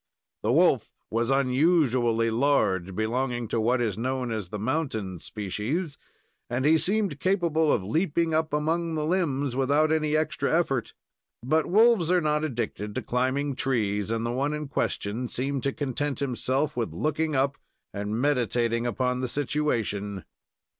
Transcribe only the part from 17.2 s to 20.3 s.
up and meditating upon the situation.